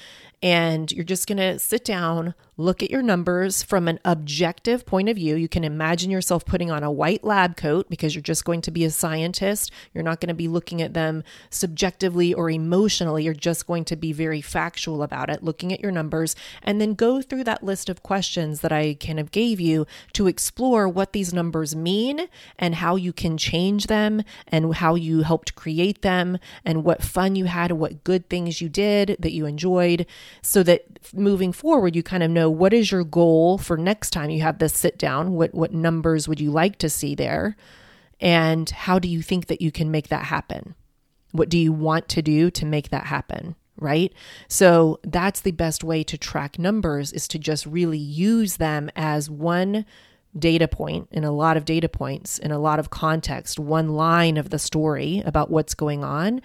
And 0.43 0.91
you're 0.91 1.05
just 1.05 1.29
going 1.29 1.39
to 1.39 1.59
sit 1.59 1.85
down, 1.85 2.35
look 2.57 2.83
at 2.83 2.91
your 2.91 3.03
numbers 3.03 3.63
from 3.63 3.87
an 3.87 4.01
objective 4.05 4.85
point 4.85 5.09
of 5.09 5.17
view. 5.17 5.37
You 5.37 5.49
can 5.49 5.63
imagine 5.63 6.11
yourself 6.11 6.45
putting 6.45 6.71
on 6.71 6.83
a 6.83 6.91
white 6.91 7.23
lab 7.23 7.57
coat 7.57 7.89
because 7.89 8.15
you're 8.15 8.23
just 8.23 8.45
going 8.45 8.61
to 8.63 8.73
be 8.73 8.85
a 8.85 8.91
scientist. 8.91 9.71
You're 9.95 10.03
not 10.03 10.21
going 10.21 10.29
to 10.29 10.35
be 10.35 10.49
looking 10.49 10.83
at 10.83 10.95
them 10.95 11.23
subjectively 11.49 12.35
or 12.35 12.51
emotionally. 12.51 13.25
You're 13.25 13.35
just 13.35 13.69
going 13.69 13.85
to 13.87 13.97
be 13.97 14.13
very 14.13 14.41
factual 14.41 15.05
about 15.05 15.31
it, 15.31 15.45
looking 15.45 15.73
at 15.73 15.81
your 15.81 15.93
numbers, 15.93 16.35
and 16.63 16.81
then 16.81 16.95
go 16.95 17.23
through 17.23 17.45
that 17.45 17.63
list 17.63 17.89
of 17.89 18.03
questions 18.03 18.61
that 18.63 18.73
I 18.73 18.95
kind 18.95 19.21
of 19.21 19.31
gave 19.31 19.61
you 19.61 19.87
to 20.15 20.27
explore 20.27 20.89
what 20.89 21.13
these 21.13 21.33
numbers 21.33 21.77
mean 21.77 22.27
and 22.59 22.77
how 22.77 22.97
you 22.97 23.13
can 23.13 23.39
change 23.39 23.87
them 23.87 24.23
and 24.49 24.75
how 24.75 24.97
you 24.97 25.23
helped 25.23 25.55
create 25.55 26.03
them 26.03 26.39
and 26.65 26.85
what 26.85 27.03
fun 27.03 27.37
you 27.37 27.45
had 27.45 27.73
what 27.73 28.05
good 28.05 28.29
things 28.29 28.61
you 28.61 28.69
did 28.69 29.17
that 29.21 29.33
you 29.33 29.47
enjoyed 29.47 30.07
so 30.41 30.63
that 30.63 30.85
moving 31.15 31.53
forward 31.53 31.95
you 31.95 32.03
kind 32.03 32.23
of 32.23 32.31
know 32.31 32.49
what 32.49 32.73
is 32.73 32.91
your 32.91 33.05
goal 33.05 33.59
for 33.59 33.77
next 33.77 34.11
time 34.11 34.31
you 34.31 34.41
have 34.41 34.59
this 34.59 34.75
sit 34.75 34.99
down 34.99 35.33
what 35.33 35.55
what 35.55 35.73
numbers 35.73 36.29
would 36.29 36.41
you 36.41 36.51
like 36.51 36.79
to 36.79 36.89
see 36.89 37.15
there 37.15 37.57
and 38.21 38.71
how 38.71 38.99
do 38.99 39.09
you 39.09 39.21
think 39.21 39.47
that 39.47 39.61
you 39.61 39.71
can 39.71 39.91
make 39.91 40.09
that 40.09 40.25
happen 40.25 40.75
what 41.33 41.49
do 41.49 41.59
you 41.59 41.73
want 41.73 42.09
to 42.09 42.23
do 42.23 42.51
to 42.51 42.65
make 42.65 42.91
that 42.91 43.07
happen 43.07 43.57
right? 43.83 44.13
So 44.49 45.01
that's 45.03 45.41
the 45.41 45.51
best 45.51 45.85
way 45.85 46.03
to 46.05 46.17
track 46.17 46.59
numbers 46.59 47.13
is 47.13 47.29
to 47.29 47.39
just 47.39 47.67
really 47.67 47.99
use 47.99 48.57
them 48.57 48.91
as 48.97 49.29
one 49.29 49.85
data 50.39 50.67
point 50.67 51.09
in 51.11 51.25
a 51.25 51.31
lot 51.31 51.57
of 51.57 51.65
data 51.65 51.89
points 51.89 52.39
in 52.39 52.51
a 52.51 52.59
lot 52.59 52.79
of 52.79 52.91
context, 52.91 53.59
one 53.59 53.91
line 53.91 54.37
of 54.37 54.51
the 54.51 54.59
story 54.59 55.23
about 55.27 55.51
what's 55.51 55.75
going 55.75 56.03
on, 56.03 56.41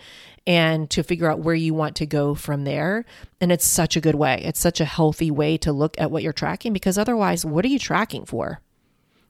and 0.45 0.89
to 0.89 1.03
figure 1.03 1.29
out 1.29 1.39
where 1.39 1.55
you 1.55 1.73
want 1.73 1.95
to 1.97 2.05
go 2.05 2.35
from 2.35 2.63
there. 2.63 3.05
And 3.39 3.51
it's 3.51 3.65
such 3.65 3.95
a 3.95 4.01
good 4.01 4.15
way. 4.15 4.41
It's 4.43 4.59
such 4.59 4.81
a 4.81 4.85
healthy 4.85 5.31
way 5.31 5.57
to 5.59 5.71
look 5.71 5.99
at 5.99 6.11
what 6.11 6.23
you're 6.23 6.33
tracking 6.33 6.73
because 6.73 6.97
otherwise, 6.97 7.45
what 7.45 7.65
are 7.65 7.69
you 7.69 7.79
tracking 7.79 8.25
for? 8.25 8.61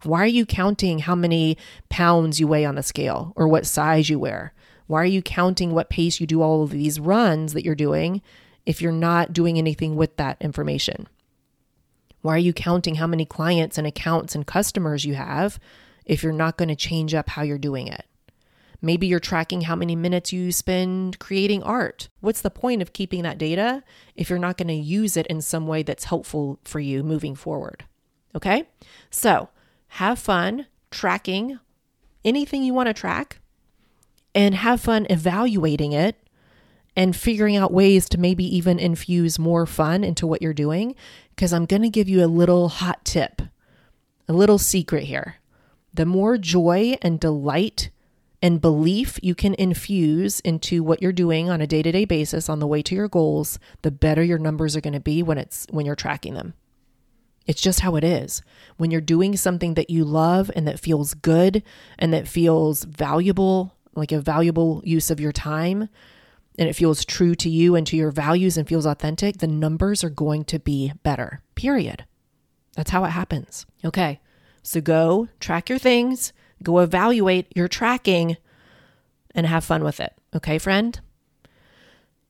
Why 0.04 0.22
are 0.24 0.28
you 0.28 0.46
counting 0.46 1.00
how 1.00 1.16
many 1.16 1.58
pounds 1.90 2.40
you 2.40 2.48
weigh 2.48 2.66
on 2.66 2.76
the 2.76 2.84
scale 2.84 3.34
or 3.36 3.48
what 3.48 3.66
size 3.66 4.10
you 4.10 4.20
wear? 4.20 4.54
Why 4.86 5.02
are 5.02 5.06
you 5.06 5.22
counting 5.22 5.74
what 5.74 5.90
pace 5.90 6.20
you 6.20 6.28
do 6.28 6.42
all 6.42 6.64
of 6.64 6.70
these 6.70 7.00
runs 7.00 7.54
that 7.54 7.66
you're 7.66 7.76
doing 7.76 8.22
if 8.66 8.82
you're 8.82 8.92
not 8.92 9.34
doing 9.34 9.58
anything 9.58 9.96
with 9.96 10.16
that 10.18 10.38
information? 10.40 11.08
Why 12.22 12.36
are 12.36 12.40
you 12.40 12.54
counting 12.54 12.96
how 12.96 13.08
many 13.08 13.26
clients 13.26 13.78
and 13.78 13.88
accounts 13.88 14.36
and 14.36 14.46
customers 14.46 15.06
you 15.06 15.16
have 15.16 15.60
if 16.06 16.24
you're 16.24 16.34
not 16.34 16.58
going 16.58 16.70
to 16.70 16.76
change 16.76 17.14
up 17.14 17.30
how 17.30 17.42
you're 17.42 17.58
doing 17.58 17.88
it? 17.88 18.06
Maybe 18.82 19.08
you're 19.08 19.20
tracking 19.20 19.62
how 19.62 19.76
many 19.76 19.96
minutes 19.96 20.32
you 20.32 20.52
spend 20.52 21.18
creating 21.20 21.64
art. 21.64 22.10
What's 22.20 22.42
the 22.42 22.52
point 22.52 22.82
of 22.82 22.94
keeping 22.94 23.24
that 23.24 23.38
data 23.38 23.84
if 24.16 24.30
you're 24.30 24.38
not 24.38 24.58
going 24.58 24.68
to 24.68 24.74
use 24.74 25.18
it 25.18 25.26
in 25.28 25.42
some 25.42 25.68
way 25.68 25.84
that's 25.84 26.06
helpful 26.06 26.60
for 26.64 26.80
you 26.80 27.04
moving 27.04 27.36
forward? 27.36 27.86
Okay? 28.36 28.68
So 29.10 29.50
have 29.88 30.20
fun 30.20 30.68
tracking 30.92 31.60
anything 32.24 32.64
you 32.64 32.74
want 32.74 32.88
to 32.88 32.94
track 32.94 33.40
and 34.36 34.54
have 34.54 34.82
fun 34.82 35.08
evaluating 35.10 35.94
it 35.94 36.16
and 36.98 37.16
figuring 37.16 37.56
out 37.56 37.72
ways 37.72 38.10
to 38.10 38.18
maybe 38.18 38.44
even 38.44 38.80
infuse 38.80 39.38
more 39.38 39.68
fun 39.68 40.04
into 40.04 40.26
what 40.26 40.42
you're 40.42 40.52
doing. 40.52 40.96
Because 41.30 41.54
I'm 41.54 41.68
going 41.68 41.84
to 41.84 41.90
give 41.90 42.10
you 42.10 42.26
a 42.26 42.28
little 42.28 42.68
hot 42.70 43.06
tip, 43.06 43.44
a 44.28 44.34
little 44.34 44.58
secret 44.58 45.04
here. 45.04 45.36
The 45.94 46.08
more 46.08 46.40
joy 46.40 46.98
and 47.04 47.20
delight 47.20 47.92
and 48.42 48.60
belief 48.60 49.20
you 49.22 49.36
can 49.36 49.54
infuse 49.54 50.40
into 50.40 50.84
what 50.84 51.02
you're 51.02 51.12
doing 51.12 51.50
on 51.50 51.62
a 51.62 51.68
day-to-day 51.68 52.06
basis 52.06 52.50
on 52.50 52.60
the 52.60 52.68
way 52.68 52.82
to 52.82 52.96
your 52.96 53.08
goals, 53.08 53.60
the 53.84 53.92
better 53.92 54.24
your 54.24 54.40
numbers 54.40 54.76
are 54.76 54.82
going 54.82 54.94
to 54.94 55.00
be 55.00 55.22
when 55.22 55.38
it's 55.38 55.68
when 55.70 55.86
you're 55.86 55.96
tracking 55.96 56.34
them. 56.34 56.56
It's 57.46 57.62
just 57.62 57.80
how 57.80 57.96
it 57.96 58.04
is. 58.04 58.42
When 58.78 58.92
you're 58.92 59.02
doing 59.02 59.38
something 59.38 59.76
that 59.76 59.90
you 59.90 60.04
love 60.04 60.52
and 60.56 60.68
that 60.68 60.80
feels 60.80 61.14
good 61.14 61.64
and 61.98 62.12
that 62.14 62.28
feels 62.28 62.84
valuable 62.84 63.76
like 63.96 64.12
a 64.12 64.20
valuable 64.20 64.82
use 64.84 65.10
of 65.10 65.20
your 65.20 65.32
time 65.32 65.90
and 66.58 66.68
it 66.68 66.74
feels 66.74 67.06
true 67.06 67.36
to 67.36 67.50
you 67.50 67.76
and 67.76 67.86
to 67.88 67.96
your 67.96 68.12
values 68.12 68.58
and 68.58 68.68
feels 68.68 68.86
authentic, 68.86 69.38
the 69.38 69.48
numbers 69.48 70.04
are 70.04 70.10
going 70.10 70.44
to 70.46 70.60
be 70.60 70.92
better. 71.04 71.42
Period. 71.56 72.06
That's 72.76 72.92
how 72.92 73.04
it 73.06 73.10
happens. 73.10 73.66
Okay. 73.86 74.20
So 74.64 74.82
go 74.82 75.30
track 75.40 75.70
your 75.70 75.80
things, 75.80 76.34
go 76.64 76.80
evaluate 76.80 77.56
your 77.56 77.68
tracking, 77.68 78.38
and 79.34 79.46
have 79.46 79.64
fun 79.64 79.84
with 79.84 80.00
it. 80.00 80.14
Okay, 80.36 80.58
friend? 80.58 81.00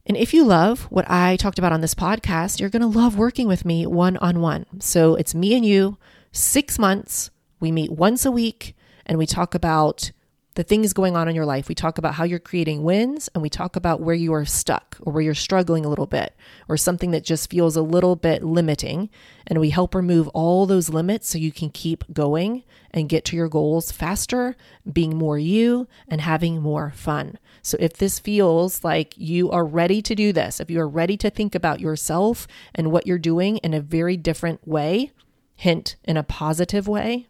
And 0.06 0.16
if 0.16 0.34
you 0.34 0.46
love 0.46 0.84
what 0.84 1.10
I 1.10 1.36
talked 1.36 1.60
about 1.60 1.74
on 1.74 1.82
this 1.82 1.96
podcast, 1.96 2.60
you're 2.60 2.70
going 2.70 2.82
to 2.82 3.00
love 3.00 3.18
working 3.18 3.48
with 3.48 3.66
me 3.66 3.86
one 3.86 4.18
on 4.18 4.40
one. 4.40 4.66
So 4.80 5.16
it's 5.16 5.36
me 5.36 5.56
and 5.56 5.66
you, 5.66 5.98
six 6.32 6.80
months. 6.80 7.30
We 7.60 7.72
meet 7.72 7.92
once 7.92 8.26
a 8.26 8.32
week 8.32 8.76
and 9.06 9.18
we 9.18 9.26
talk 9.26 9.54
about 9.54 10.12
the 10.58 10.64
things 10.64 10.92
going 10.92 11.16
on 11.16 11.30
in 11.30 11.36
your 11.36 11.46
life. 11.46 11.70
We 11.70 11.76
talk 11.76 12.00
about 12.00 12.16
how 12.16 12.24
you're 12.24 12.40
creating 12.40 12.82
wins 12.82 13.30
and 13.36 13.44
we 13.44 13.50
talk 13.50 13.76
about 13.76 14.02
where 14.02 14.16
you 14.16 14.34
are 14.34 14.44
stuck 14.44 14.98
or 15.02 15.14
where 15.14 15.22
you're 15.22 15.36
struggling 15.36 15.86
a 15.86 15.88
little 15.88 16.08
bit 16.08 16.36
or 16.68 16.78
something 16.78 17.12
that 17.12 17.24
just 17.24 17.52
feels 17.52 17.76
a 17.76 17.84
little 17.84 18.16
bit 18.16 18.42
limiting. 18.42 19.12
And 19.46 19.60
we 19.60 19.70
help 19.70 19.94
remove 19.94 20.28
all 20.30 20.66
those 20.66 20.90
limits 20.90 21.30
so 21.30 21.38
you 21.38 21.52
can 21.52 21.70
keep 21.70 22.12
going 22.12 22.64
and 22.90 23.08
get 23.08 23.24
to 23.26 23.36
your 23.36 23.48
goals 23.48 23.92
faster, 23.92 24.56
being 24.92 25.16
more 25.16 25.38
you, 25.38 25.88
and 26.08 26.22
having 26.22 26.60
more 26.60 26.92
fun. 26.96 27.38
So 27.62 27.78
if 27.80 27.94
this 27.94 28.18
feels 28.18 28.84
like 28.84 29.14
you 29.16 29.52
are 29.52 29.64
ready 29.64 30.02
to 30.02 30.16
do 30.16 30.34
this, 30.34 30.60
if 30.60 30.72
you 30.72 30.80
are 30.80 30.90
ready 30.90 31.18
to 31.18 31.30
think 31.30 31.54
about 31.54 31.82
yourself 31.82 32.48
and 32.74 32.92
what 32.92 33.06
you're 33.06 33.20
doing 33.20 33.58
in 33.58 33.76
a 33.76 33.80
very 33.80 34.18
different 34.18 34.68
way, 34.68 35.12
hint 35.56 35.98
in 36.04 36.18
a 36.18 36.24
positive 36.24 36.88
way, 36.88 37.28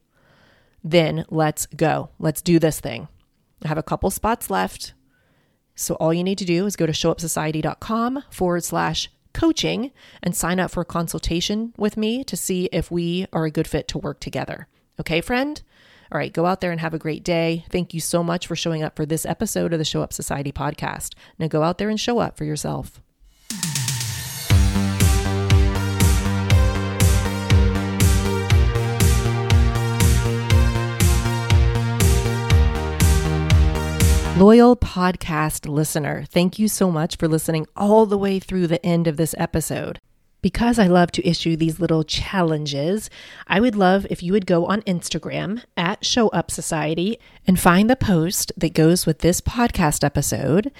then 0.82 1.26
let's 1.30 1.66
go. 1.66 2.12
Let's 2.20 2.42
do 2.42 2.58
this 2.58 2.80
thing. 2.80 3.10
I 3.64 3.68
have 3.68 3.78
a 3.78 3.84
couple 3.84 4.10
spots 4.12 4.50
left. 4.50 4.94
So 5.76 5.96
all 5.96 6.14
you 6.14 6.24
need 6.24 6.38
to 6.40 6.46
do 6.46 6.66
is 6.66 6.76
go 6.76 6.86
to 6.86 6.92
showupsociety.com 6.92 8.24
forward 8.32 8.64
slash 8.64 9.12
coaching 9.34 9.92
and 10.24 10.36
sign 10.36 10.60
up 10.60 10.72
for 10.72 10.82
a 10.82 10.86
consultation 10.86 11.74
with 11.78 11.96
me 11.96 12.24
to 12.24 12.36
see 12.36 12.66
if 12.72 12.90
we 12.90 13.28
are 13.32 13.46
a 13.46 13.52
good 13.52 13.68
fit 13.68 13.88
to 13.90 14.00
work 14.00 14.20
together. 14.20 14.68
Okay, 15.00 15.22
friend? 15.22 15.62
All 16.12 16.18
right, 16.18 16.34
go 16.34 16.46
out 16.46 16.62
there 16.62 16.72
and 16.72 16.80
have 16.80 16.94
a 16.94 17.00
great 17.00 17.24
day. 17.24 17.66
Thank 17.70 17.94
you 17.94 18.00
so 18.00 18.24
much 18.24 18.48
for 18.48 18.56
showing 18.56 18.82
up 18.82 18.96
for 18.96 19.06
this 19.06 19.26
episode 19.26 19.74
of 19.74 19.80
the 19.80 19.86
Show 19.86 20.02
Up 20.02 20.14
Society 20.14 20.52
podcast. 20.52 21.14
Now 21.38 21.48
go 21.48 21.64
out 21.64 21.78
there 21.78 21.90
and 21.90 22.00
show 22.00 22.20
up 22.20 22.38
for 22.38 22.46
yourself. 22.46 23.02
Loyal 34.38 34.76
podcast 34.76 35.68
listener, 35.68 36.24
thank 36.30 36.60
you 36.60 36.68
so 36.68 36.92
much 36.92 37.16
for 37.18 37.28
listening 37.28 37.66
all 37.76 38.06
the 38.06 38.20
way 38.20 38.38
through 38.38 38.68
the 38.68 38.86
end 38.86 39.08
of 39.08 39.18
this 39.18 39.34
episode. 39.36 40.00
Because 40.44 40.78
I 40.78 40.86
love 40.86 41.12
to 41.14 41.28
issue 41.28 41.56
these 41.56 41.80
little 41.80 42.04
challenges, 42.04 43.10
I 43.48 43.60
would 43.60 43.76
love 43.76 44.06
if 44.12 44.22
you 44.22 44.34
would 44.34 44.46
go 44.46 44.68
on 44.68 44.84
Instagram 44.84 45.64
at 45.76 46.06
Show 46.06 46.28
Up 46.28 46.52
Society 46.52 47.18
and 47.48 47.60
find 47.60 47.90
the 47.90 47.96
post 47.96 48.52
that 48.56 48.76
goes 48.76 49.08
with 49.08 49.20
this 49.20 49.42
podcast 49.42 50.04
episode 50.04 50.72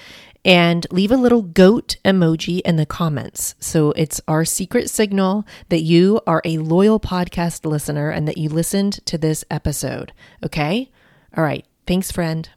and 0.44 0.86
leave 0.92 1.10
a 1.10 1.16
little 1.16 1.42
goat 1.42 1.96
emoji 2.04 2.60
in 2.60 2.76
the 2.76 2.86
comments. 2.86 3.56
So 3.58 3.90
it's 3.96 4.20
our 4.28 4.44
secret 4.44 4.88
signal 4.88 5.44
that 5.68 5.82
you 5.82 6.20
are 6.28 6.42
a 6.44 6.58
loyal 6.58 7.00
podcast 7.00 7.66
listener 7.66 8.08
and 8.08 8.28
that 8.28 8.38
you 8.38 8.50
listened 8.50 9.04
to 9.06 9.18
this 9.18 9.44
episode. 9.50 10.12
Okay? 10.44 10.92
All 11.36 11.42
right. 11.42 11.66
Thanks, 11.88 12.12
friend. 12.12 12.48